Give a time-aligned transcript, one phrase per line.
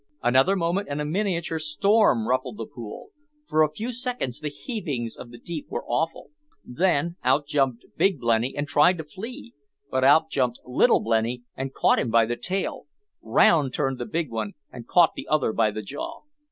[0.23, 3.11] Another moment and a miniature storm ruffled the pool:
[3.45, 6.31] for a few seconds the heavings of the deep were awful;
[6.65, 9.53] then, out jumped Big Blenny and tried to flee,
[9.91, 12.87] but out jumped Little Blenny and caught him by the tail;
[13.21, 16.21] round turned the big one and caught the other by the jaw.